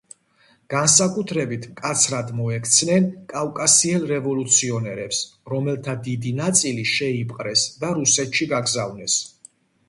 განსაკუთრებით 0.73 1.65
მკაცრად 1.73 2.31
მოექცნენ 2.39 3.05
კავკასიელ 3.33 4.07
რევოლუციონერებს, 4.13 5.21
რომელთა 5.53 5.95
დიდი 6.09 6.33
ნაწილი 6.41 6.87
შეიპყრეს 6.95 7.69
და 7.85 7.93
რუსეთში 8.01 8.51
გაგზავნეს. 8.57 9.21